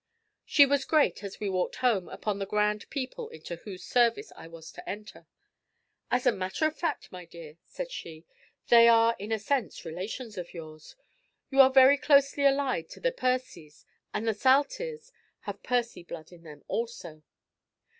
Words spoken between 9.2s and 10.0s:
a sense